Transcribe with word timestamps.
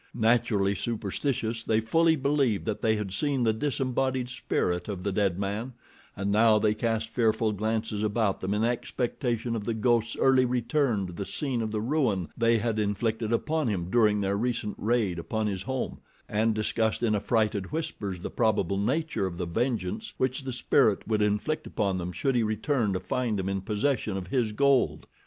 Naturally 0.15 0.73
superstitious, 0.73 1.63
they 1.63 1.79
fully 1.79 2.15
believed 2.15 2.65
that 2.65 2.81
they 2.81 2.95
had 2.95 3.13
seen 3.13 3.43
the 3.43 3.53
disembodied 3.53 4.29
spirit 4.29 4.87
of 4.87 5.03
the 5.03 5.11
dead 5.11 5.37
man, 5.37 5.73
and 6.17 6.31
now 6.31 6.57
they 6.57 6.73
cast 6.73 7.09
fearful 7.09 7.51
glances 7.51 8.01
about 8.01 8.41
them 8.41 8.51
in 8.55 8.63
expectation 8.63 9.55
of 9.55 9.63
the 9.65 9.75
ghost's 9.75 10.17
early 10.17 10.43
return 10.43 11.05
to 11.05 11.13
the 11.13 11.23
scene 11.27 11.61
of 11.61 11.69
the 11.69 11.79
ruin 11.81 12.29
they 12.35 12.57
had 12.57 12.79
inflicted 12.79 13.31
upon 13.31 13.67
him 13.67 13.91
during 13.91 14.21
their 14.21 14.35
recent 14.35 14.73
raid 14.79 15.19
upon 15.19 15.45
his 15.45 15.61
home, 15.61 15.99
and 16.27 16.55
discussed 16.55 17.03
in 17.03 17.13
affrighted 17.13 17.71
whispers 17.71 18.17
the 18.21 18.31
probable 18.31 18.79
nature 18.79 19.27
of 19.27 19.37
the 19.37 19.45
vengeance 19.45 20.15
which 20.17 20.41
the 20.45 20.51
spirit 20.51 21.07
would 21.07 21.21
inflict 21.21 21.67
upon 21.67 21.99
them 21.99 22.11
should 22.11 22.33
he 22.35 22.41
return 22.41 22.91
to 22.91 22.99
find 22.99 23.37
them 23.37 23.47
in 23.47 23.61
possession 23.61 24.17
of 24.17 24.25
his 24.29 24.51
gold. 24.51 25.05